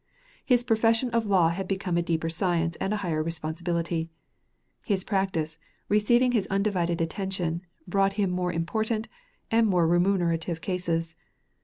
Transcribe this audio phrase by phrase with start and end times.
[0.43, 4.09] His profession of law had become a deeper science and a higher responsibility.
[4.83, 9.07] His practice, receiving his undivided attention, brought him more important
[9.51, 11.15] and more remunerative cases.